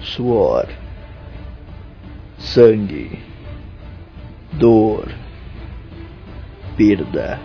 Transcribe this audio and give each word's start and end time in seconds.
suor, 0.00 0.68
sangue, 2.38 3.18
dor, 4.52 5.08
perda, 6.76 7.38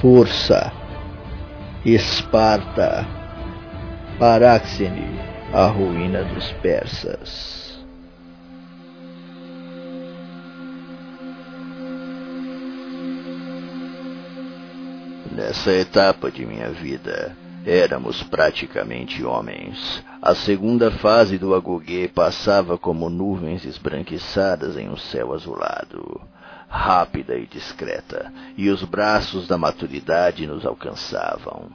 força, 0.00 0.72
Esparta, 1.84 3.06
Paráxene, 4.18 5.18
a 5.52 5.66
ruína 5.66 6.24
dos 6.24 6.52
persas. 6.60 7.78
Nessa 15.32 15.72
etapa 15.72 16.30
de 16.30 16.44
minha 16.44 16.68
vida, 16.70 17.34
éramos 17.64 18.22
praticamente 18.22 19.24
homens. 19.24 20.02
A 20.20 20.34
segunda 20.34 20.90
fase 20.90 21.38
do 21.38 21.54
Agogê 21.54 22.08
passava 22.08 22.78
como 22.78 23.08
nuvens 23.08 23.64
esbranquiçadas 23.64 24.76
em 24.76 24.88
um 24.88 24.96
céu 24.96 25.32
azulado, 25.32 26.20
rápida 26.68 27.36
e 27.36 27.46
discreta, 27.46 28.32
e 28.56 28.68
os 28.68 28.82
braços 28.82 29.46
da 29.46 29.56
maturidade 29.56 30.46
nos 30.46 30.66
alcançavam. 30.66 31.70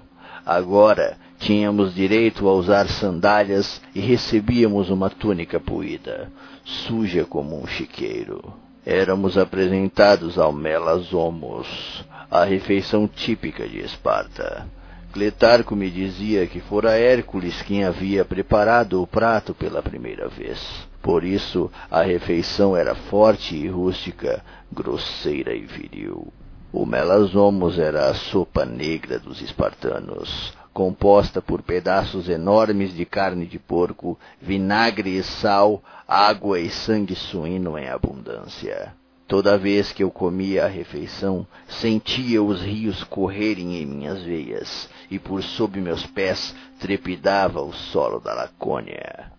Agora 0.46 1.18
tínhamos 1.40 1.94
direito 1.96 2.48
a 2.50 2.54
usar 2.54 2.88
sandálias 2.88 3.82
e 3.96 4.00
recebíamos 4.00 4.90
uma 4.90 5.10
túnica 5.10 5.60
poída, 5.60 6.30
suja 6.66 7.24
como 7.26 7.62
um 7.62 7.66
chiqueiro. 7.66 8.54
Éramos 8.86 9.38
apresentados 9.38 10.38
ao 10.38 10.52
Melasomos, 10.52 12.04
a 12.30 12.44
refeição 12.44 13.08
típica 13.08 13.66
de 13.66 13.80
Esparta. 13.80 14.68
Cletarco 15.14 15.76
me 15.76 15.92
dizia 15.92 16.48
que 16.48 16.60
fora 16.60 16.98
Hércules 16.98 17.62
quem 17.62 17.84
havia 17.84 18.26
preparado 18.26 19.00
o 19.00 19.06
prato 19.06 19.54
pela 19.54 19.80
primeira 19.80 20.28
vez. 20.28 20.60
Por 21.04 21.24
isso, 21.24 21.72
a 21.92 22.02
refeição 22.02 22.76
era 22.76 22.96
forte 22.96 23.56
e 23.56 23.68
rústica, 23.68 24.44
grosseira 24.72 25.54
e 25.54 25.62
viril. 25.68 26.34
O 26.72 26.84
melasomos 26.84 27.78
era 27.78 28.10
a 28.10 28.16
sopa 28.16 28.66
negra 28.66 29.20
dos 29.20 29.40
espartanos, 29.40 30.52
composta 30.74 31.44
por 31.44 31.62
pedaços 31.62 32.28
enormes 32.28 32.92
de 32.92 33.06
carne 33.06 33.46
de 33.46 33.60
porco, 33.60 34.18
vinagre 34.42 35.16
e 35.16 35.22
sal, 35.22 35.84
água 36.08 36.60
e 36.60 36.72
sangue 36.72 37.14
suíno 37.14 37.78
em 37.78 37.88
abundância. 37.88 38.96
Toda 39.28 39.58
vez 39.58 39.92
que 39.92 40.04
eu 40.04 40.12
comia 40.12 40.66
a 40.66 40.68
refeição, 40.68 41.48
sentia 41.68 42.44
os 42.44 42.62
rios 42.62 43.04
correrem 43.06 43.82
em 43.82 43.86
minhas 43.86 44.22
veias, 44.22 44.90
e 45.10 45.18
por 45.18 45.42
sob 45.42 45.80
meus 45.80 46.06
pés 46.06 46.54
trepidava 46.80 47.62
o 47.62 47.72
solo 47.72 48.20
da 48.20 48.34
Lacônia. 48.34 49.32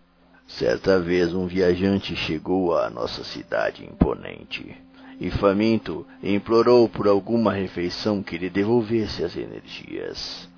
Certa 0.46 0.98
vez 0.98 1.34
um 1.34 1.46
viajante 1.46 2.16
chegou 2.16 2.77
à 2.77 2.88
nossa 2.88 3.22
cidade 3.24 3.84
imponente, 3.84 4.74
e 5.20 5.30
faminto 5.30 6.06
implorou 6.22 6.88
por 6.88 7.06
alguma 7.06 7.52
refeição 7.52 8.22
que 8.22 8.38
lhe 8.38 8.48
devolvesse 8.48 9.22
as 9.22 9.36
energias. 9.36 10.48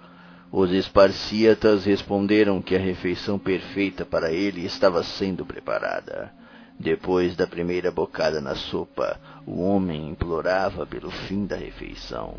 Os 0.53 0.71
esparcíatas 0.71 1.85
responderam 1.85 2.63
que 2.63 2.77
a 2.77 2.81
refeição 2.81 3.39
perfeita 3.39 4.05
para 4.05 4.33
ele 4.33 4.65
estava 4.65 5.03
sendo 5.03 5.45
preparada 5.45 6.33
depois 6.79 7.35
da 7.35 7.47
primeira 7.47 7.91
bocada 7.91 8.41
na 8.41 8.55
sopa, 8.55 9.19
o 9.47 9.63
homem 9.63 10.11
implorava 10.11 10.87
pelo 10.87 11.11
fim 11.11 11.47
da 11.47 11.57
refeição. 11.57 12.35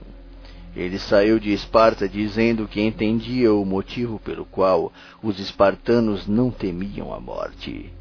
Ele 0.76 1.00
saiu 1.00 1.40
de 1.40 1.52
Esparta 1.52 2.08
dizendo 2.08 2.68
que 2.68 2.80
entendia 2.80 3.52
o 3.52 3.66
motivo 3.66 4.20
pelo 4.20 4.46
qual 4.46 4.94
os 5.24 5.40
espartanos 5.40 6.28
não 6.28 6.52
temiam 6.52 7.12
a 7.14 7.20
morte, 7.20 7.92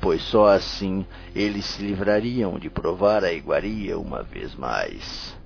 pois 0.00 0.22
só 0.22 0.46
assim 0.48 1.04
eles 1.34 1.64
se 1.64 1.82
livrariam 1.82 2.56
de 2.58 2.70
provar 2.70 3.24
a 3.24 3.32
iguaria 3.32 3.98
uma 3.98 4.22
vez 4.22 4.54
mais. 4.54 5.36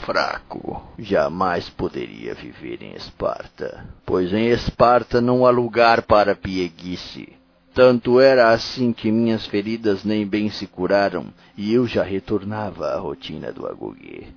Fraco, 0.00 0.82
jamais 0.98 1.70
poderia 1.70 2.34
viver 2.34 2.82
em 2.82 2.94
Esparta, 2.94 3.86
pois 4.04 4.32
em 4.32 4.48
Esparta 4.48 5.20
não 5.20 5.46
há 5.46 5.50
lugar 5.50 6.02
para 6.02 6.34
pieguice 6.34 7.36
tanto 7.76 8.18
era 8.18 8.52
assim 8.52 8.90
que 8.90 9.12
minhas 9.12 9.44
feridas 9.44 10.02
nem 10.02 10.26
bem 10.26 10.48
se 10.48 10.66
curaram 10.66 11.26
e 11.58 11.74
eu 11.74 11.86
já 11.86 12.02
retornava 12.02 12.86
à 12.86 12.98
rotina 12.98 13.52
do 13.52 13.66
agoguê. 13.66 14.28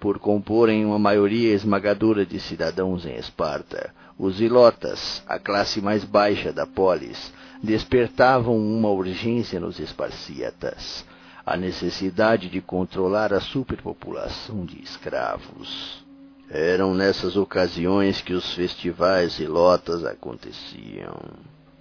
Por 0.00 0.18
comporem 0.18 0.84
uma 0.84 0.98
maioria 0.98 1.54
esmagadora 1.54 2.26
de 2.26 2.40
cidadãos 2.40 3.06
em 3.06 3.14
Esparta, 3.14 3.94
os 4.18 4.40
ilotas, 4.40 5.22
a 5.28 5.38
classe 5.38 5.80
mais 5.80 6.02
baixa 6.02 6.52
da 6.52 6.66
polis, 6.66 7.32
despertavam 7.62 8.58
uma 8.58 8.90
urgência 8.90 9.60
nos 9.60 9.78
esparcíatas, 9.78 11.04
a 11.46 11.56
necessidade 11.56 12.48
de 12.48 12.60
controlar 12.60 13.32
a 13.32 13.40
superpopulação 13.40 14.66
de 14.66 14.82
escravos. 14.82 16.04
Eram 16.50 16.94
nessas 16.94 17.36
ocasiões 17.36 18.20
que 18.20 18.32
os 18.32 18.54
festivais 18.54 19.38
ilotas 19.38 20.04
aconteciam. 20.04 21.14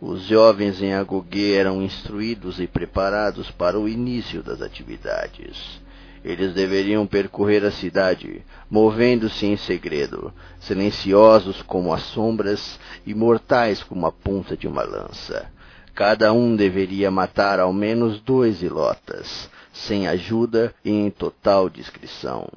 Os 0.02 0.24
jovens 0.24 0.82
em 0.82 0.94
Agogê 0.94 1.54
eram 1.54 1.82
instruídos 1.82 2.60
e 2.60 2.68
preparados 2.68 3.50
para 3.50 3.80
o 3.80 3.88
início 3.88 4.44
das 4.44 4.62
atividades. 4.62 5.80
Eles 6.24 6.54
deveriam 6.54 7.08
percorrer 7.08 7.64
a 7.64 7.72
cidade, 7.72 8.44
movendo-se 8.70 9.46
em 9.46 9.56
segredo, 9.56 10.34
silenciosos 10.60 11.62
como 11.62 11.94
as 11.94 12.02
sombras 12.02 12.78
e 13.06 13.14
mortais 13.14 13.84
como 13.84 14.06
a 14.06 14.12
ponta 14.12 14.58
de 14.58 14.68
uma 14.68 14.84
lança. 14.84 15.50
Cada 15.94 16.34
um 16.34 16.58
deveria 16.58 17.10
matar 17.10 17.60
ao 17.60 17.72
menos 17.72 18.20
dois 18.20 18.62
ilotas, 18.62 19.50
sem 19.72 20.08
ajuda 20.08 20.76
e 20.84 20.92
em 20.92 21.10
total 21.10 21.70
discrição. 21.70 22.50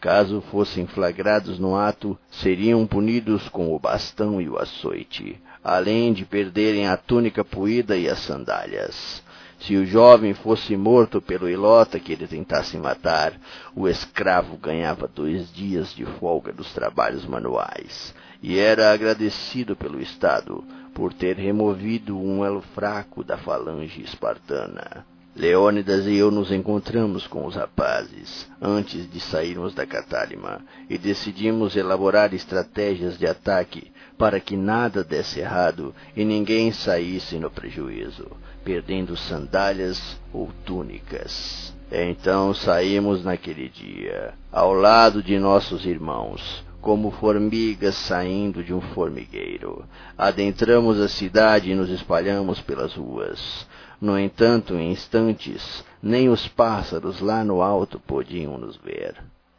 Caso 0.00 0.42
fossem 0.42 0.86
flagrados 0.86 1.58
no 1.58 1.74
ato, 1.74 2.16
seriam 2.30 2.86
punidos 2.86 3.48
com 3.48 3.74
o 3.74 3.78
bastão 3.78 4.38
e 4.38 4.48
o 4.48 4.58
açoite, 4.58 5.40
além 5.64 6.12
de 6.12 6.26
perderem 6.26 6.86
a 6.86 6.96
túnica 6.96 7.42
poída 7.42 7.96
e 7.96 8.06
as 8.06 8.18
sandálias. 8.18 9.24
Se 9.58 9.76
o 9.76 9.86
jovem 9.86 10.34
fosse 10.34 10.76
morto 10.76 11.22
pelo 11.22 11.48
ilota 11.48 11.98
que 11.98 12.12
ele 12.12 12.26
tentasse 12.26 12.76
matar, 12.76 13.32
o 13.74 13.88
escravo 13.88 14.58
ganhava 14.58 15.08
dois 15.08 15.50
dias 15.50 15.94
de 15.94 16.04
folga 16.04 16.52
dos 16.52 16.70
trabalhos 16.74 17.24
manuais, 17.24 18.14
e 18.42 18.58
era 18.58 18.92
agradecido 18.92 19.74
pelo 19.74 20.02
Estado 20.02 20.62
por 20.92 21.14
ter 21.14 21.36
removido 21.36 22.18
um 22.18 22.44
elo 22.44 22.60
fraco 22.60 23.24
da 23.24 23.38
falange 23.38 24.02
espartana. 24.02 25.06
Leônidas 25.34 26.06
e 26.06 26.14
eu 26.14 26.30
nos 26.30 26.52
encontramos 26.52 27.26
com 27.26 27.44
os 27.44 27.56
rapazes 27.56 28.48
antes 28.62 29.10
de 29.10 29.18
sairmos 29.18 29.74
da 29.74 29.84
Catálima 29.84 30.60
e 30.88 30.96
decidimos 30.96 31.74
elaborar 31.74 32.32
estratégias 32.32 33.18
de 33.18 33.26
ataque 33.26 33.90
para 34.16 34.40
que 34.40 34.56
nada 34.56 35.02
desse 35.02 35.40
errado 35.40 35.94
e 36.16 36.24
ninguém 36.24 36.72
saísse 36.72 37.36
no 37.36 37.50
prejuízo, 37.50 38.30
perdendo 38.64 39.16
sandálias 39.16 40.18
ou 40.32 40.50
túnicas. 40.64 41.74
Então 41.90 42.54
saímos 42.54 43.24
naquele 43.24 43.68
dia, 43.68 44.34
ao 44.50 44.72
lado 44.72 45.22
de 45.22 45.38
nossos 45.38 45.84
irmãos, 45.84 46.64
como 46.80 47.10
formigas 47.12 47.94
saindo 47.94 48.62
de 48.62 48.74
um 48.74 48.80
formigueiro. 48.80 49.84
Adentramos 50.18 51.00
a 51.00 51.08
cidade 51.08 51.70
e 51.70 51.74
nos 51.74 51.88
espalhamos 51.88 52.60
pelas 52.60 52.94
ruas. 52.94 53.66
No 53.98 54.18
entanto, 54.18 54.74
em 54.74 54.92
instantes, 54.92 55.82
nem 56.02 56.28
os 56.28 56.46
pássaros 56.46 57.20
lá 57.20 57.42
no 57.42 57.62
alto 57.62 57.98
podiam 57.98 58.58
nos 58.58 58.76
ver. 58.76 59.16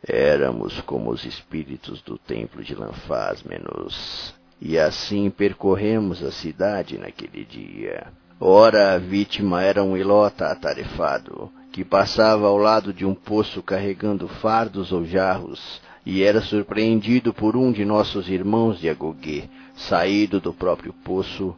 Éramos 0.07 0.81
como 0.81 1.09
os 1.09 1.25
espíritos 1.25 1.99
do 2.03 2.15
templo 2.15 2.63
de 2.63 2.75
Lanfásmenos. 2.75 4.34
E 4.61 4.77
assim 4.77 5.29
percorremos 5.29 6.23
a 6.23 6.31
cidade 6.31 6.97
naquele 6.97 7.43
dia. 7.43 8.07
Ora, 8.39 8.93
a 8.93 8.97
vítima 8.97 9.61
era 9.61 9.83
um 9.83 9.95
ilota 9.95 10.47
atarefado, 10.47 11.51
que 11.71 11.83
passava 11.83 12.47
ao 12.47 12.57
lado 12.57 12.93
de 12.93 13.05
um 13.05 13.13
poço 13.13 13.61
carregando 13.61 14.27
fardos 14.27 14.91
ou 14.91 15.05
jarros, 15.05 15.81
e 16.05 16.23
era 16.23 16.41
surpreendido 16.41 17.33
por 17.33 17.55
um 17.55 17.71
de 17.71 17.83
nossos 17.83 18.29
irmãos 18.29 18.79
de 18.79 18.89
Agogê, 18.89 19.49
saído 19.75 20.39
do 20.39 20.53
próprio 20.53 20.93
poço, 20.93 21.55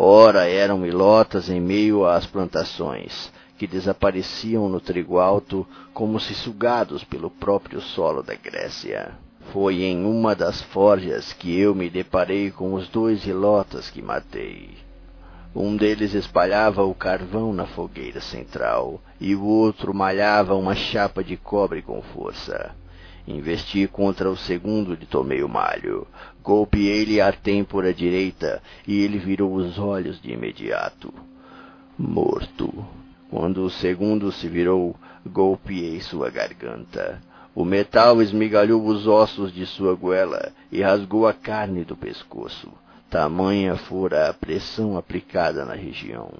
Ora 0.00 0.48
eram 0.48 0.86
ilotas 0.86 1.50
em 1.50 1.60
meio 1.60 2.06
às 2.06 2.24
plantações, 2.24 3.32
que 3.58 3.66
desapareciam 3.66 4.68
no 4.68 4.78
trigo 4.78 5.18
alto 5.18 5.66
como 5.92 6.20
se 6.20 6.36
sugados 6.36 7.02
pelo 7.02 7.28
próprio 7.28 7.80
solo 7.80 8.22
da 8.22 8.36
Grécia. 8.36 9.18
Foi 9.52 9.82
em 9.82 10.04
uma 10.04 10.34
das 10.34 10.60
forjas 10.60 11.32
que 11.32 11.58
eu 11.58 11.74
me 11.74 11.88
deparei 11.88 12.50
com 12.50 12.74
os 12.74 12.88
dois 12.88 13.26
ilotas 13.26 13.88
que 13.88 14.02
matei. 14.02 14.76
Um 15.54 15.76
deles 15.76 16.12
espalhava 16.12 16.84
o 16.84 16.94
carvão 16.94 17.52
na 17.52 17.66
fogueira 17.66 18.20
central, 18.20 19.00
e 19.18 19.34
o 19.34 19.42
outro 19.44 19.94
malhava 19.94 20.54
uma 20.54 20.74
chapa 20.74 21.24
de 21.24 21.36
cobre 21.36 21.80
com 21.80 22.02
força. 22.02 22.74
Investi 23.26 23.86
contra 23.86 24.30
o 24.30 24.36
segundo 24.36 24.94
e 24.94 25.06
tomei 25.06 25.42
o 25.42 25.48
malho. 25.48 26.06
Golpeei-lhe 26.42 27.20
a 27.20 27.32
têmpora 27.32 27.92
direita 27.92 28.62
e 28.86 29.02
ele 29.02 29.18
virou 29.18 29.54
os 29.54 29.78
olhos 29.78 30.20
de 30.20 30.32
imediato. 30.32 31.12
Morto. 31.98 32.86
Quando 33.30 33.64
o 33.64 33.70
segundo 33.70 34.32
se 34.32 34.48
virou, 34.48 34.96
golpeei 35.26 36.00
sua 36.00 36.30
garganta. 36.30 37.20
O 37.54 37.64
metal 37.64 38.22
esmigalhou 38.22 38.86
os 38.86 39.06
ossos 39.06 39.52
de 39.52 39.66
sua 39.66 39.94
goela 39.94 40.52
e 40.70 40.82
rasgou 40.82 41.26
a 41.26 41.32
carne 41.32 41.84
do 41.84 41.96
pescoço. 41.96 42.70
Tamanha 43.10 43.76
fora 43.76 44.28
a 44.28 44.34
pressão 44.34 44.96
aplicada 44.96 45.64
na 45.64 45.74
região. 45.74 46.30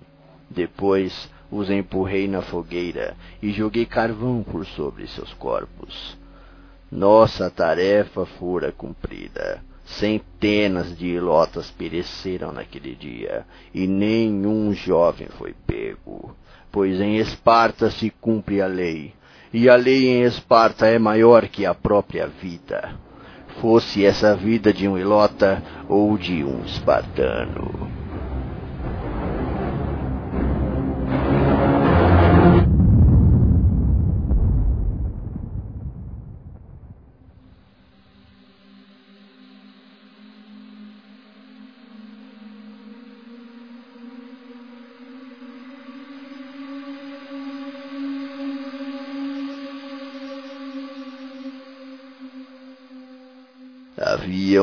Depois 0.50 1.28
os 1.50 1.70
empurrei 1.70 2.28
na 2.28 2.42
fogueira 2.42 3.16
e 3.42 3.50
joguei 3.52 3.86
carvão 3.86 4.42
por 4.42 4.66
sobre 4.66 5.06
seus 5.06 5.32
corpos. 5.34 6.16
Nossa 6.90 7.50
tarefa 7.50 8.24
fora 8.24 8.72
cumprida. 8.72 9.62
Centenas 9.84 10.96
de 10.96 11.06
ilotas 11.06 11.70
pereceram 11.70 12.52
naquele 12.52 12.94
dia, 12.94 13.46
e 13.72 13.86
nenhum 13.86 14.74
jovem 14.74 15.28
foi 15.38 15.54
pego, 15.66 16.36
pois 16.70 17.00
em 17.00 17.16
Esparta 17.16 17.90
se 17.90 18.10
cumpre 18.10 18.60
a 18.60 18.66
lei, 18.66 19.14
e 19.52 19.68
a 19.68 19.76
lei 19.76 20.08
em 20.08 20.22
Esparta 20.22 20.86
é 20.86 20.98
maior 20.98 21.48
que 21.48 21.64
a 21.64 21.74
própria 21.74 22.26
vida, 22.26 22.90
fosse 23.60 24.04
essa 24.04 24.34
vida 24.34 24.72
de 24.72 24.86
um 24.86 24.96
ilota 24.96 25.62
ou 25.88 26.16
de 26.16 26.44
um 26.44 26.64
espartano. 26.64 27.97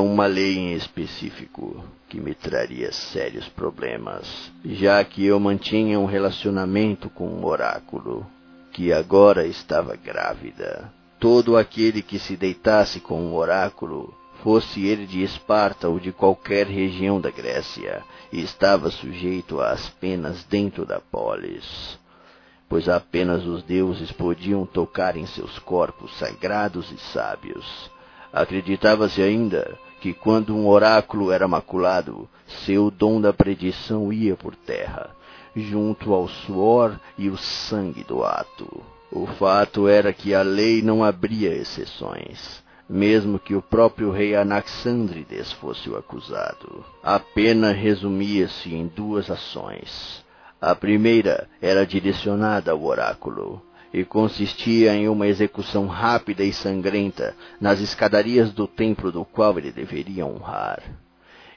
Uma 0.06 0.26
lei 0.28 0.58
em 0.58 0.74
específico 0.74 1.84
que 2.08 2.20
me 2.20 2.34
traria 2.34 2.92
sérios 2.92 3.48
problemas, 3.50 4.52
já 4.64 5.04
que 5.04 5.26
eu 5.26 5.40
mantinha 5.40 6.00
um 6.00 6.06
relacionamento 6.06 7.10
com 7.10 7.28
um 7.28 7.46
oráculo, 7.46 8.26
que 8.72 8.94
agora 8.94 9.46
estava 9.46 9.96
grávida. 9.96 10.94
Todo 11.20 11.58
aquele 11.58 12.02
que 12.02 12.20
se 12.20 12.36
deitasse 12.36 13.00
com 13.00 13.22
um 13.22 13.34
oráculo, 13.34 14.14
fosse 14.44 14.86
ele 14.86 15.06
de 15.06 15.24
Esparta 15.24 15.90
ou 15.90 16.00
de 16.00 16.12
qualquer 16.12 16.68
região 16.68 17.20
da 17.20 17.32
Grécia, 17.32 18.04
estava 18.32 18.92
sujeito 18.92 19.60
às 19.60 19.90
penas 19.90 20.44
dentro 20.44 20.86
da 20.86 21.00
polis 21.00 21.98
pois 22.68 22.90
apenas 22.90 23.46
os 23.46 23.64
deuses 23.64 24.12
podiam 24.12 24.66
tocar 24.66 25.16
em 25.16 25.26
seus 25.26 25.60
corpos 25.60 26.18
sagrados 26.18 26.92
e 26.92 26.98
sábios. 26.98 27.90
Acreditava-se 28.34 29.22
ainda 29.22 29.78
que 30.06 30.14
quando 30.14 30.56
um 30.56 30.68
oráculo 30.68 31.32
era 31.32 31.48
maculado, 31.48 32.30
seu 32.64 32.92
dom 32.92 33.20
da 33.20 33.34
predição 33.34 34.14
ia 34.14 34.36
por 34.36 34.56
terra, 34.56 35.10
junto 35.56 36.14
ao 36.14 36.28
suor 36.28 37.00
e 37.18 37.28
o 37.28 37.36
sangue 37.36 38.04
do 38.04 38.24
ato. 38.24 38.84
O 39.12 39.26
fato 39.26 39.88
era 39.88 40.14
que 40.14 40.36
a 40.36 40.44
lei 40.44 40.84
não 40.84 41.04
abria 41.04 41.56
exceções, 41.56 42.64
mesmo 42.88 43.40
que 43.40 43.56
o 43.56 43.64
próprio 43.64 44.12
rei 44.12 44.36
Anaxandrides 44.36 45.52
fosse 45.54 45.90
o 45.90 45.98
acusado. 45.98 46.86
A 47.02 47.20
pena 47.20 47.72
resumia-se 47.72 48.76
em 48.76 48.86
duas 48.86 49.32
ações. 49.32 50.24
A 50.62 50.76
primeira 50.76 51.50
era 51.60 51.84
direcionada 51.84 52.72
ao 52.74 52.84
oráculo, 52.84 53.60
e 53.96 54.04
consistia 54.04 54.94
em 54.94 55.08
uma 55.08 55.26
execução 55.26 55.88
rápida 55.88 56.44
e 56.44 56.52
sangrenta 56.52 57.34
nas 57.62 57.80
escadarias 57.80 58.52
do 58.52 58.68
templo 58.68 59.10
do 59.10 59.24
qual 59.24 59.58
ele 59.58 59.72
deveria 59.72 60.26
honrar. 60.26 60.84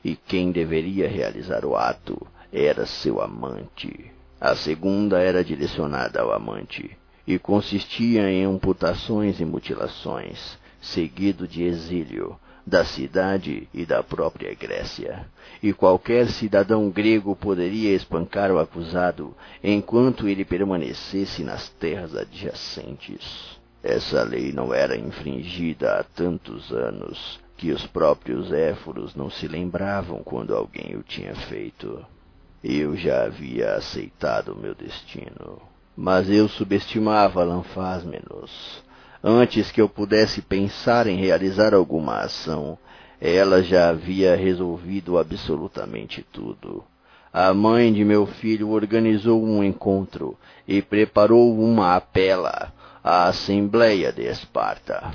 E 0.05 0.15
quem 0.15 0.53
deveria 0.53 1.09
realizar 1.09 1.65
o 1.65 1.75
ato 1.75 2.25
era 2.53 2.87
seu 2.87 3.21
amante. 3.21 4.13
A 4.41 4.55
segunda 4.55 5.19
era 5.19 5.43
direcionada 5.43 6.21
ao 6.21 6.33
amante 6.33 6.97
e 7.27 7.41
consistia 7.41 8.31
em 8.31 8.45
amputações 8.45 9.41
e 9.41 9.45
mutilações, 9.45 10.57
seguido 10.81 11.49
de 11.49 11.65
exílio, 11.65 12.39
da 12.69 12.85
cidade 12.85 13.67
e 13.73 13.87
da 13.87 14.03
própria 14.03 14.55
Grécia, 14.55 15.27
e 15.63 15.73
qualquer 15.73 16.29
cidadão 16.29 16.91
grego 16.91 17.35
poderia 17.35 17.95
espancar 17.95 18.53
o 18.53 18.59
acusado 18.59 19.35
enquanto 19.65 20.29
ele 20.29 20.45
permanecesse 20.45 21.43
nas 21.43 21.71
terras 21.71 22.15
adjacentes. 22.15 23.59
Essa 23.83 24.23
lei 24.23 24.53
não 24.53 24.75
era 24.75 24.99
infringida 24.99 25.99
há 25.99 26.05
tantos 26.05 26.71
anos 26.71 27.41
que 27.57 27.73
os 27.73 27.87
próprios 27.87 28.53
éforos 28.53 29.15
não 29.15 29.31
se 29.31 29.49
lembravam 29.49 30.23
quando 30.23 30.55
alguém 30.55 30.95
o 30.95 31.03
tinha 31.03 31.35
feito. 31.35 32.05
Eu 32.63 32.95
já 32.97 33.25
havia 33.25 33.77
aceitado 33.77 34.53
o 34.53 34.59
meu 34.59 34.75
destino. 34.75 35.59
Mas 35.97 36.29
eu 36.29 36.49
subestimava 36.49 37.43
Lanfásmenos 37.43 38.87
Antes 39.23 39.73
que 39.73 39.81
eu 39.81 39.89
pudesse 39.89 40.41
pensar 40.41 41.07
em 41.07 41.17
realizar 41.17 41.75
alguma 41.75 42.21
ação, 42.21 42.79
ela 43.21 43.63
já 43.63 43.89
havia 43.89 44.37
resolvido 44.37 45.19
absolutamente 45.19 46.25
tudo. 46.33 46.85
A 47.33 47.53
mãe 47.53 47.93
de 47.93 48.05
meu 48.05 48.27
filho 48.27 48.71
organizou 48.71 49.45
um 49.45 49.63
encontro 49.63 50.37
e 50.67 50.81
preparou 50.81 51.59
uma 51.59 51.97
apela 51.97 52.73
à 53.03 53.27
Assembleia 53.27 54.13
de 54.13 54.23
Esparta. 54.23 55.13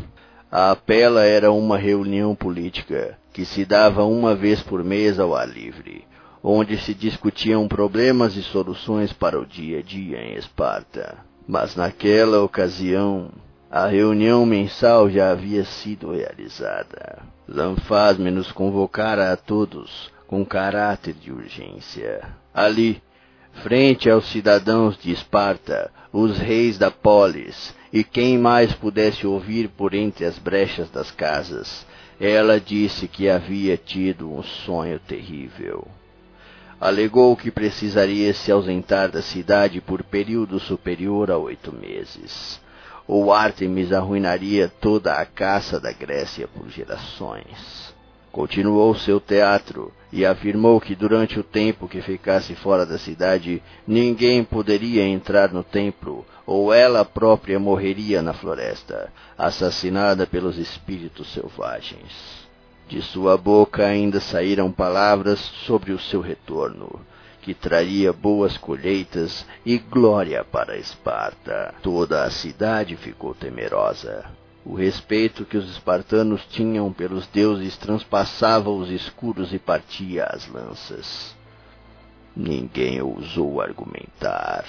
A 0.52 0.72
apela 0.72 1.24
era 1.24 1.52
uma 1.52 1.78
reunião 1.78 2.36
política 2.36 3.18
que 3.32 3.46
se 3.46 3.66
dava 3.66 4.04
uma 4.04 4.36
vez 4.36 4.62
por 4.62 4.84
mês 4.84 5.20
ao 5.20 5.34
ar 5.34 5.50
livre, 5.50 6.06
onde 6.44 6.78
se 6.78 6.94
discutiam 6.94 7.68
problemas 7.68 8.36
e 8.36 8.44
soluções 8.44 9.12
para 9.14 9.40
o 9.40 9.46
dia 9.46 9.80
a 9.80 9.82
dia 9.82 10.20
em 10.20 10.36
Esparta. 10.36 11.18
Mas 11.48 11.76
naquela 11.76 12.44
ocasião, 12.44 13.32
a 13.76 13.88
reunião 13.88 14.46
mensal 14.46 15.10
já 15.10 15.32
havia 15.32 15.66
sido 15.66 16.12
realizada. 16.12 17.24
Lanfasme 17.48 18.30
nos 18.30 18.52
convocara 18.52 19.34
a 19.34 19.36
todos 19.36 20.12
com 20.28 20.46
caráter 20.46 21.16
de 21.16 21.32
urgência. 21.32 22.22
Ali, 22.54 23.02
frente 23.64 24.08
aos 24.12 24.30
cidadãos 24.30 24.96
de 24.96 25.12
Esparta, 25.12 25.90
os 26.12 26.38
reis 26.38 26.78
da 26.78 26.92
polis, 26.92 27.74
e 27.92 28.04
quem 28.04 28.38
mais 28.38 28.72
pudesse 28.74 29.26
ouvir 29.26 29.70
por 29.70 29.96
entre 29.96 30.24
as 30.24 30.38
brechas 30.38 30.92
das 30.92 31.10
casas, 31.10 31.84
ela 32.22 32.60
disse 32.60 33.08
que 33.08 33.28
havia 33.28 33.76
tido 33.76 34.32
um 34.32 34.44
sonho 34.44 35.00
terrível. 35.00 35.88
Alegou 36.80 37.36
que 37.36 37.50
precisaria 37.50 38.36
se 38.36 38.52
ausentar 38.52 39.10
da 39.10 39.24
cidade 39.24 39.82
por 39.82 40.04
período 40.04 40.60
superior 40.60 41.32
a 41.32 41.40
oito 41.40 41.74
meses 41.74 42.62
ou 43.08 43.34
Artemis 43.34 43.92
arruinaria 43.92 44.72
toda 44.82 45.14
a 45.14 45.26
caça 45.26 45.80
da 45.80 45.92
Grécia 45.92 46.48
por 46.48 46.70
gerações. 46.70 47.94
Continuou 48.32 48.96
seu 48.96 49.20
teatro 49.20 49.94
e 50.12 50.26
afirmou 50.26 50.82
que 50.82 50.96
durante 50.96 51.40
o 51.40 51.44
tempo 51.44 51.88
que 51.88 52.02
ficasse 52.02 52.56
fora 52.56 52.86
da 52.86 52.98
cidade, 52.98 53.62
ninguém 53.86 54.44
poderia 54.44 55.06
entrar 55.06 55.52
no 55.52 55.64
templo, 55.64 56.26
ou 56.46 56.74
ela 56.74 57.06
própria 57.06 57.60
morreria 57.60 58.22
na 58.22 58.34
floresta, 58.34 59.12
assassinada 59.38 60.26
pelos 60.26 60.58
espíritos 60.58 61.32
selvagens. 61.32 62.48
De 62.88 63.02
sua 63.02 63.38
boca 63.38 63.86
ainda 63.86 64.20
saíram 64.20 64.72
palavras 64.72 65.40
sobre 65.40 65.92
o 65.92 66.00
seu 66.00 66.20
retorno, 66.20 67.00
que 67.44 67.54
traria 67.54 68.14
boas 68.14 68.58
colheitas 68.58 69.46
e 69.66 69.78
glória 69.78 70.46
para 70.46 70.78
Esparta. 70.78 71.76
Toda 71.84 72.24
a 72.24 72.32
cidade 72.32 72.96
ficou 72.96 73.36
temerosa. 73.36 74.26
O 74.66 74.76
respeito 74.76 75.44
que 75.44 75.58
os 75.58 75.70
espartanos 75.70 76.46
tinham 76.46 76.92
pelos 76.94 77.28
deuses 77.28 77.76
transpassava 77.76 78.70
os 78.70 78.90
escudos 78.90 79.54
e 79.54 79.60
partia 79.60 80.24
as 80.24 80.48
lanças. 80.48 81.36
Ninguém 82.34 83.02
ousou 83.02 83.60
argumentar. 83.60 84.64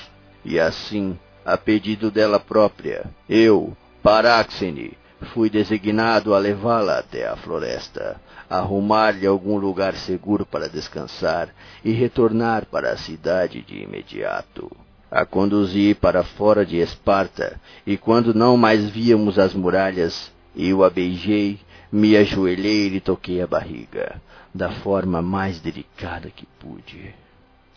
E 0.45 0.59
assim, 0.59 1.17
a 1.47 1.57
pedido 1.57 2.11
dela 2.11 2.41
própria, 2.41 3.05
eu, 3.29 3.77
Paráxene, 4.03 4.99
fui 5.25 5.51
designado 5.51 6.35
a 6.35 6.39
levá-la 6.39 6.99
até 6.99 7.27
a 7.27 7.37
floresta, 7.37 8.21
arrumar-lhe 8.49 9.27
algum 9.27 9.57
lugar 9.57 9.95
seguro 9.95 10.45
para 10.45 10.69
descansar 10.69 11.49
e 11.85 11.93
retornar 11.93 12.67
para 12.67 12.93
a 12.93 12.97
cidade 12.97 13.63
de 13.63 13.83
imediato. 13.83 14.71
A 15.11 15.25
conduzi 15.25 15.95
para 15.95 16.25
fora 16.25 16.65
de 16.67 16.79
Esparta, 16.79 17.61
e 17.87 17.97
quando 17.97 18.35
não 18.35 18.57
mais 18.57 18.89
víamos 18.89 19.39
as 19.39 19.55
muralhas, 19.55 20.33
Eu 20.57 20.85
a 20.85 20.91
beijei, 20.91 21.59
me 21.91 22.17
ajoelhei 22.17 22.87
e 22.87 22.89
lhe 22.91 23.01
toquei 23.01 23.43
a 23.43 23.47
barriga, 23.47 24.21
da 24.55 24.71
forma 24.71 25.21
mais 25.21 25.61
delicada 25.61 26.31
que 26.31 26.47
pude. 26.61 27.15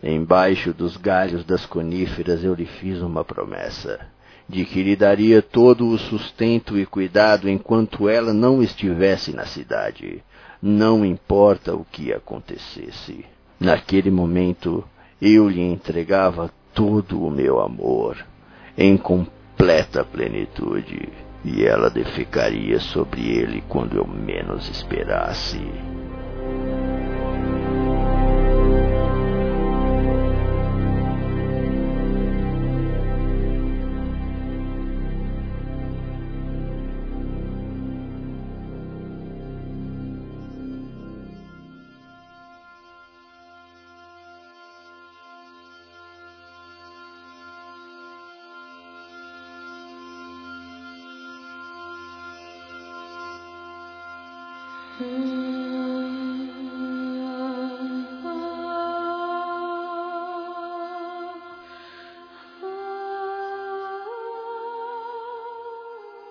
Embaixo 0.01 0.73
dos 0.73 0.95
galhos 0.95 1.43
das 1.43 1.65
coníferas 1.65 2.43
eu 2.43 2.53
lhe 2.53 2.67
fiz 2.67 3.01
uma 3.01 3.25
promessa, 3.25 3.99
de 4.47 4.63
que 4.65 4.81
lhe 4.81 4.95
daria 4.95 5.41
todo 5.41 5.87
o 5.87 5.97
sustento 5.97 6.77
e 6.77 6.85
cuidado 6.85 7.49
enquanto 7.49 8.07
ela 8.07 8.33
não 8.33 8.63
estivesse 8.63 9.35
na 9.35 9.45
cidade, 9.45 10.23
não 10.61 11.05
importa 11.05 11.75
o 11.75 11.85
que 11.85 12.13
acontecesse. 12.13 13.25
Naquele 13.59 14.09
momento, 14.09 14.83
eu 15.21 15.49
lhe 15.49 15.61
entregava 15.61 16.51
todo 16.73 17.21
o 17.23 17.31
meu 17.31 17.59
amor, 17.59 18.17
em 18.77 18.95
completa 18.95 20.03
plenitude 20.03 21.09
e 21.43 21.63
ela 21.63 21.89
defecaria 21.89 22.79
sobre 22.79 23.21
ele 23.27 23.63
quando 23.67 23.97
eu 23.97 24.07
menos 24.07 24.69
esperasse. 24.69 25.59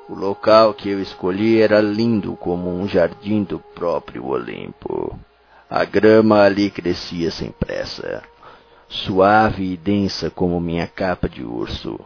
O 0.08 0.14
local 0.14 0.72
que 0.72 0.88
eu 0.88 1.00
escolhi 1.00 1.60
era 1.60 1.80
lindo 1.80 2.36
como 2.36 2.70
um 2.70 2.86
jardim 2.86 3.42
do 3.42 3.58
próprio 3.58 4.26
Olimpo. 4.26 5.18
A 5.68 5.84
grama 5.84 6.42
ali 6.42 6.70
crescia 6.70 7.30
sem 7.30 7.50
pressa, 7.50 8.22
suave 8.88 9.72
e 9.72 9.76
densa 9.76 10.30
como 10.30 10.60
minha 10.60 10.86
capa 10.86 11.28
de 11.28 11.42
urso. 11.42 11.98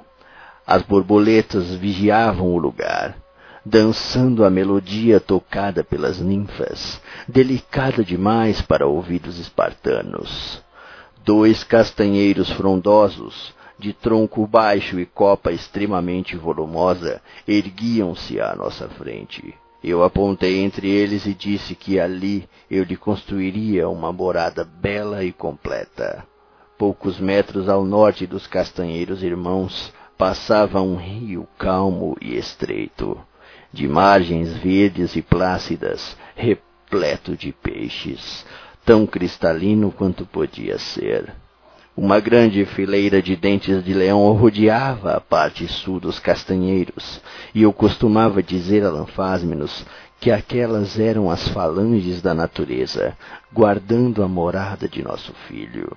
As 0.66 0.82
borboletas 0.82 1.74
vigiavam 1.74 2.54
o 2.54 2.58
lugar 2.58 3.16
dançando 3.64 4.44
a 4.44 4.50
melodia 4.50 5.20
tocada 5.20 5.84
pelas 5.84 6.18
ninfas, 6.18 7.00
delicada 7.28 8.02
demais 8.02 8.62
para 8.62 8.86
ouvidos 8.86 9.38
espartanos. 9.38 10.62
Dois 11.24 11.62
castanheiros 11.62 12.50
frondosos, 12.50 13.54
de 13.80 13.92
tronco 13.92 14.46
baixo 14.46 15.00
e 15.00 15.06
copa 15.06 15.50
extremamente 15.50 16.36
volumosa, 16.36 17.20
erguiam-se 17.48 18.40
à 18.40 18.54
nossa 18.54 18.88
frente. 18.90 19.54
Eu 19.82 20.04
apontei 20.04 20.60
entre 20.60 20.88
eles 20.88 21.26
e 21.26 21.34
disse 21.34 21.74
que 21.74 21.98
ali 21.98 22.48
eu 22.70 22.84
lhe 22.84 22.96
construiria 22.96 23.88
uma 23.88 24.12
morada 24.12 24.62
bela 24.62 25.24
e 25.24 25.32
completa. 25.32 26.24
Poucos 26.78 27.18
metros 27.18 27.68
ao 27.68 27.84
norte 27.84 28.26
dos 28.26 28.46
castanheiros 28.46 29.22
irmãos 29.22 29.92
passava 30.16 30.80
um 30.82 30.96
rio 30.96 31.48
calmo 31.58 32.16
e 32.20 32.36
estreito 32.36 33.18
de 33.72 33.86
margens 33.86 34.52
verdes 34.56 35.14
e 35.14 35.22
plácidas, 35.22 36.16
repleto 36.34 37.36
de 37.36 37.52
peixes, 37.52 38.44
tão 38.84 39.06
cristalino 39.06 39.92
quanto 39.92 40.26
podia 40.26 40.78
ser. 40.78 41.32
Uma 41.96 42.20
grande 42.20 42.64
fileira 42.64 43.20
de 43.20 43.34
dentes 43.34 43.84
de 43.84 43.92
leão 43.92 44.32
rodeava 44.32 45.14
a 45.14 45.20
parte 45.20 45.66
sul 45.66 45.98
dos 45.98 46.20
castanheiros, 46.20 47.20
e 47.52 47.62
eu 47.62 47.72
costumava 47.72 48.42
dizer 48.42 48.84
a 48.84 48.90
Lanfásmenos 48.90 49.84
que 50.20 50.30
aquelas 50.30 51.00
eram 51.00 51.30
as 51.30 51.48
falanges 51.48 52.22
da 52.22 52.32
natureza, 52.32 53.16
guardando 53.52 54.22
a 54.22 54.28
morada 54.28 54.88
de 54.88 55.02
nosso 55.02 55.32
filho. 55.48 55.90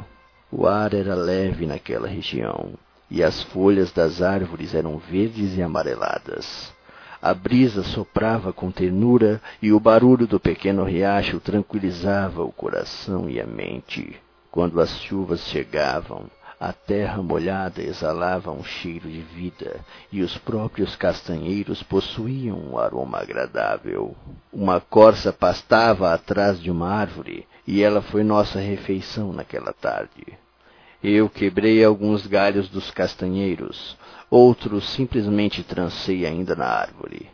O 0.51 0.65
ar 0.65 0.93
era 0.93 1.13
leve 1.13 1.65
naquela 1.67 2.07
região, 2.07 2.71
e 3.09 3.21
as 3.21 3.43
folhas 3.43 3.91
das 3.91 4.21
árvores 4.21 4.73
eram 4.73 4.97
verdes 4.97 5.55
e 5.55 5.61
amareladas. 5.61 6.73
A 7.21 7.33
brisa 7.33 7.83
soprava 7.83 8.51
com 8.51 8.71
ternura 8.71 9.41
e 9.61 9.71
o 9.71 9.79
barulho 9.79 10.25
do 10.25 10.39
pequeno 10.39 10.83
riacho 10.83 11.39
tranquilizava 11.39 12.43
o 12.43 12.51
coração 12.51 13.29
e 13.29 13.39
a 13.39 13.45
mente. 13.45 14.19
Quando 14.53 14.79
as 14.79 15.01
chuvas 15.01 15.39
chegavam, 15.47 16.29
a 16.59 16.71
terra 16.71 17.23
molhada 17.23 17.81
exalava 17.81 18.51
um 18.51 18.63
cheiro 18.63 19.09
de 19.09 19.19
vida 19.19 19.83
e 20.11 20.21
os 20.21 20.37
próprios 20.37 20.95
castanheiros 20.95 21.81
possuíam 21.81 22.59
um 22.59 22.77
aroma 22.77 23.17
agradável. 23.17 24.15
Uma 24.53 24.79
corça 24.79 25.33
pastava 25.33 26.13
atrás 26.13 26.61
de 26.61 26.69
uma 26.69 26.87
árvore 26.87 27.47
e 27.65 27.81
ela 27.81 27.99
foi 27.99 28.23
nossa 28.23 28.59
refeição 28.59 29.33
naquela 29.33 29.73
tarde. 29.73 30.37
Eu 31.03 31.27
quebrei 31.31 31.83
alguns 31.83 32.27
galhos 32.27 32.69
dos 32.69 32.91
castanheiros, 32.91 33.97
outros 34.29 34.87
simplesmente 34.87 35.63
trancei 35.63 36.27
ainda 36.27 36.55
na 36.55 36.67
árvore. 36.67 37.27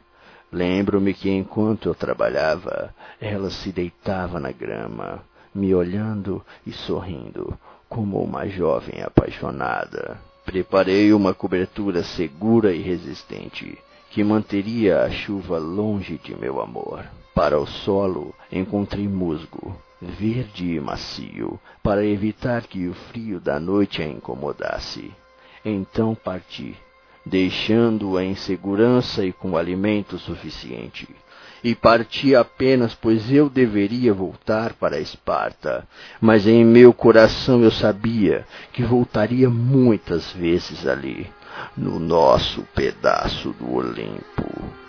Lembro-me 0.49 1.13
que 1.13 1.29
enquanto 1.29 1.89
eu 1.89 1.93
trabalhava, 1.93 2.95
ela 3.19 3.49
se 3.49 3.73
deitava 3.73 4.39
na 4.39 4.53
grama, 4.53 5.21
me 5.53 5.73
olhando 5.73 6.43
e 6.65 6.71
sorrindo, 6.71 7.57
como 7.87 8.21
uma 8.21 8.47
jovem 8.47 9.01
apaixonada. 9.01 10.19
Preparei 10.45 11.13
uma 11.13 11.33
cobertura 11.33 12.03
segura 12.03 12.73
e 12.73 12.81
resistente, 12.81 13.77
que 14.09 14.23
manteria 14.23 15.01
a 15.01 15.09
chuva 15.09 15.57
longe 15.57 16.17
de 16.17 16.35
meu 16.35 16.61
amor. 16.61 17.05
Para 17.33 17.59
o 17.59 17.65
solo, 17.65 18.33
encontrei 18.51 19.07
musgo, 19.07 19.75
verde 20.01 20.75
e 20.75 20.79
macio, 20.79 21.59
para 21.83 22.05
evitar 22.05 22.63
que 22.63 22.87
o 22.87 22.93
frio 22.93 23.39
da 23.39 23.59
noite 23.59 24.01
a 24.01 24.07
incomodasse. 24.07 25.11
Então 25.63 26.15
parti, 26.15 26.75
deixando-a 27.25 28.23
em 28.23 28.35
segurança 28.35 29.23
e 29.23 29.31
com 29.31 29.55
alimento 29.55 30.17
suficiente. 30.17 31.07
E 31.63 31.75
parti 31.75 32.35
apenas 32.35 32.95
pois 32.95 33.31
eu 33.31 33.49
deveria 33.49 34.13
voltar 34.13 34.73
para 34.73 34.99
Esparta, 34.99 35.87
mas 36.21 36.47
em 36.47 36.63
meu 36.63 36.93
coração 36.93 37.61
eu 37.61 37.71
sabia 37.71 38.45
que 38.71 38.83
voltaria 38.83 39.49
muitas 39.49 40.31
vezes 40.31 40.87
ali, 40.87 41.29
no 41.75 41.99
nosso 41.99 42.63
pedaço 42.73 43.51
do 43.53 43.73
Olimpo. 43.73 44.88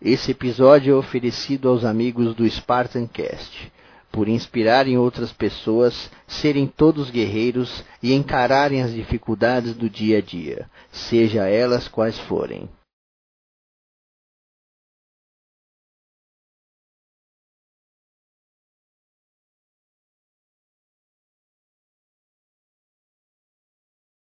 Esse 0.00 0.30
episódio 0.30 0.94
é 0.94 0.96
oferecido 0.96 1.68
aos 1.68 1.84
amigos 1.84 2.32
do 2.32 2.48
Spartancast, 2.48 3.72
por 4.12 4.28
inspirarem 4.28 4.96
outras 4.96 5.32
pessoas, 5.32 6.08
serem 6.26 6.68
todos 6.68 7.10
guerreiros 7.10 7.84
e 8.00 8.14
encararem 8.14 8.80
as 8.80 8.94
dificuldades 8.94 9.74
do 9.74 9.90
dia 9.90 10.18
a 10.18 10.20
dia, 10.20 10.70
seja 10.92 11.48
elas 11.48 11.88
quais 11.88 12.16
forem. 12.16 12.68